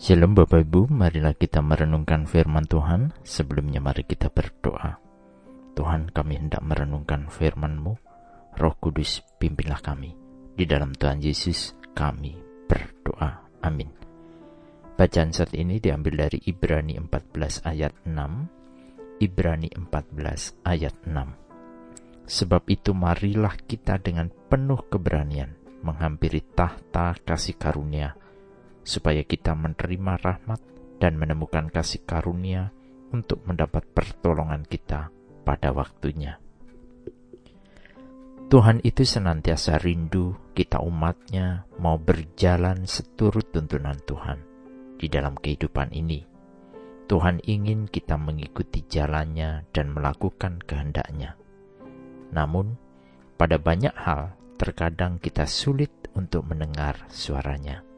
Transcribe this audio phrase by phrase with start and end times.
[0.00, 3.12] Shalom Bapak Ibu, marilah kita merenungkan firman Tuhan.
[3.20, 4.96] Sebelumnya mari kita berdoa.
[5.76, 7.92] Tuhan kami hendak merenungkan firman-Mu.
[8.56, 10.16] Roh Kudus pimpinlah kami.
[10.56, 12.32] Di dalam Tuhan Yesus kami
[12.64, 13.44] berdoa.
[13.60, 13.92] Amin.
[14.96, 19.20] Bacaan saat ini diambil dari Ibrani 14 ayat 6.
[19.20, 22.24] Ibrani 14 ayat 6.
[22.24, 28.16] Sebab itu marilah kita dengan penuh keberanian menghampiri tahta kasih karunia
[28.84, 30.60] supaya kita menerima rahmat
[31.00, 32.72] dan menemukan kasih karunia
[33.10, 35.10] untuk mendapat pertolongan kita
[35.42, 36.38] pada waktunya.
[38.50, 44.38] Tuhan itu senantiasa rindu kita umatnya mau berjalan seturut tuntunan Tuhan
[44.98, 46.26] di dalam kehidupan ini.
[47.06, 51.34] Tuhan ingin kita mengikuti jalannya dan melakukan kehendaknya.
[52.30, 52.78] Namun,
[53.34, 57.89] pada banyak hal terkadang kita sulit untuk mendengar suaranya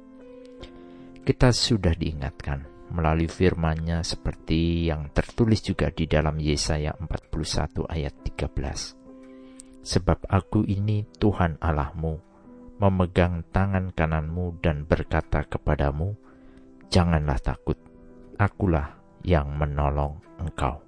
[1.23, 9.87] kita sudah diingatkan melalui firman-Nya seperti yang tertulis juga di dalam Yesaya 41 ayat 13.
[9.87, 12.19] Sebab aku ini Tuhan Allahmu,
[12.83, 16.19] memegang tangan kananmu dan berkata kepadamu,
[16.93, 17.79] Janganlah takut,
[18.37, 20.85] akulah yang menolong engkau.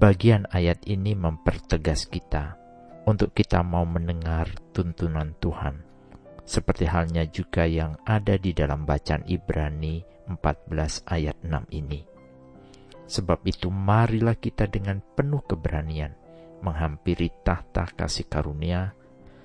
[0.00, 2.58] Bagian ayat ini mempertegas kita
[3.06, 5.87] untuk kita mau mendengar tuntunan Tuhan
[6.48, 10.00] seperti halnya juga yang ada di dalam bacaan Ibrani
[10.32, 12.00] 14 ayat 6 ini.
[13.04, 16.12] Sebab itu marilah kita dengan penuh keberanian
[16.64, 18.96] menghampiri tahta kasih karunia,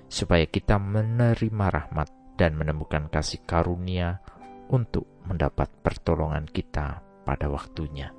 [0.07, 4.23] supaya kita menerima rahmat dan menemukan kasih karunia
[4.71, 8.15] untuk mendapat pertolongan kita pada waktunya.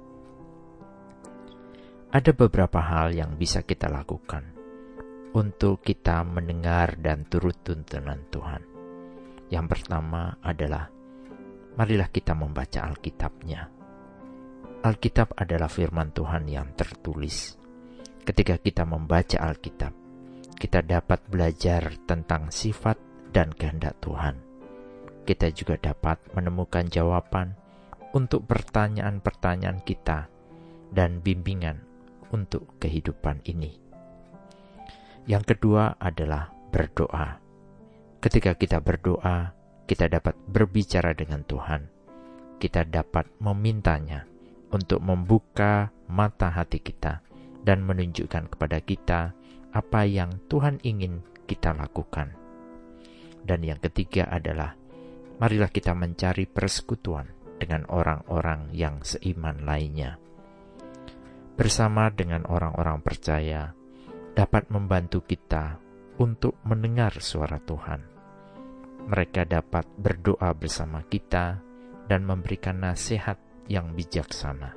[2.14, 4.54] Ada beberapa hal yang bisa kita lakukan
[5.34, 8.73] untuk kita mendengar dan turut tuntunan Tuhan.
[9.52, 10.88] Yang pertama adalah
[11.74, 13.68] marilah kita membaca Alkitabnya.
[14.84, 17.56] Alkitab adalah firman Tuhan yang tertulis.
[18.24, 19.92] Ketika kita membaca Alkitab,
[20.56, 22.96] kita dapat belajar tentang sifat
[23.32, 24.40] dan kehendak Tuhan.
[25.24, 27.56] Kita juga dapat menemukan jawaban
[28.12, 30.28] untuk pertanyaan-pertanyaan kita
[30.92, 31.82] dan bimbingan
[32.30, 33.76] untuk kehidupan ini.
[35.24, 37.43] Yang kedua adalah berdoa.
[38.24, 39.52] Ketika kita berdoa,
[39.84, 41.92] kita dapat berbicara dengan Tuhan.
[42.56, 44.24] Kita dapat memintanya
[44.72, 47.20] untuk membuka mata hati kita
[47.68, 49.36] dan menunjukkan kepada kita
[49.76, 52.32] apa yang Tuhan ingin kita lakukan.
[53.44, 54.72] Dan yang ketiga adalah,
[55.36, 57.28] marilah kita mencari persekutuan
[57.60, 60.16] dengan orang-orang yang seiman lainnya.
[61.60, 63.76] Bersama dengan orang-orang percaya,
[64.32, 65.76] dapat membantu kita
[66.16, 68.13] untuk mendengar suara Tuhan
[69.04, 71.60] mereka dapat berdoa bersama kita
[72.08, 73.36] dan memberikan nasihat
[73.68, 74.76] yang bijaksana.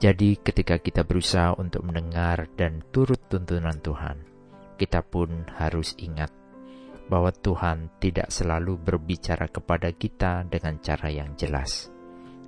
[0.00, 4.24] Jadi, ketika kita berusaha untuk mendengar dan turut tuntunan Tuhan,
[4.80, 6.32] kita pun harus ingat
[7.12, 11.92] bahwa Tuhan tidak selalu berbicara kepada kita dengan cara yang jelas.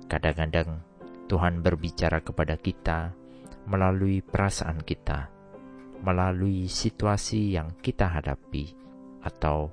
[0.09, 0.81] Kadang-kadang
[1.29, 3.13] Tuhan berbicara kepada kita
[3.69, 5.29] melalui perasaan kita,
[6.01, 8.82] melalui situasi yang kita hadapi
[9.23, 9.71] atau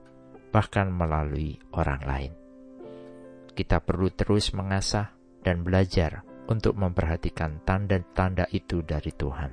[0.55, 2.33] bahkan melalui orang lain.
[3.55, 5.13] Kita perlu terus mengasah
[5.43, 9.51] dan belajar untuk memperhatikan tanda-tanda itu dari Tuhan.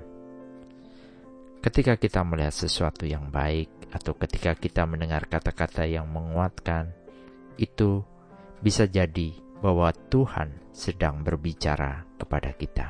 [1.62, 6.92] Ketika kita melihat sesuatu yang baik, atau ketika kita mendengar kata-kata yang menguatkan,
[7.58, 8.04] itu
[8.62, 12.88] bisa jadi bahwa Tuhan sedang berbicara kepada kita,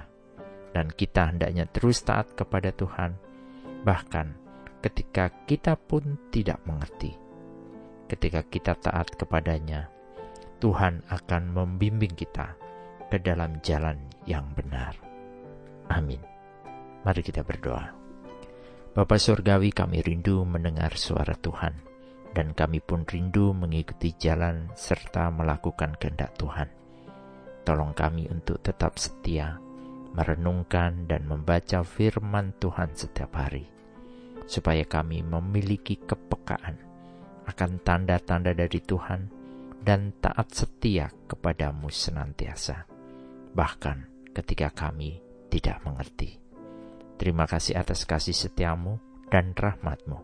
[0.76, 3.16] dan kita hendaknya terus taat kepada Tuhan,
[3.88, 4.36] bahkan
[4.82, 7.18] ketika kita pun tidak mengerti.
[8.08, 9.92] Ketika kita taat kepadanya,
[10.64, 12.56] Tuhan akan membimbing kita
[13.12, 14.96] ke dalam jalan yang benar.
[15.92, 16.22] Amin.
[17.04, 17.94] Mari kita berdoa.
[18.96, 21.78] Bapa Surgawi kami rindu mendengar suara Tuhan,
[22.34, 26.70] dan kami pun rindu mengikuti jalan serta melakukan kehendak Tuhan.
[27.62, 29.60] Tolong kami untuk tetap setia,
[30.16, 33.77] merenungkan dan membaca firman Tuhan setiap hari
[34.48, 36.80] supaya kami memiliki kepekaan
[37.48, 39.22] akan tanda-tanda dari Tuhan
[39.84, 42.88] dan taat setia kepadamu senantiasa,
[43.56, 46.40] bahkan ketika kami tidak mengerti.
[47.16, 49.00] Terima kasih atas kasih setiamu
[49.32, 50.20] dan rahmatmu.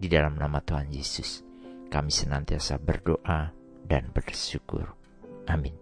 [0.00, 1.44] Di dalam nama Tuhan Yesus,
[1.92, 3.52] kami senantiasa berdoa
[3.84, 4.96] dan bersyukur.
[5.50, 5.76] Amin.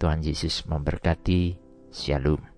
[0.00, 1.54] Tuhan Yesus memberkati.
[1.92, 2.49] Shalom.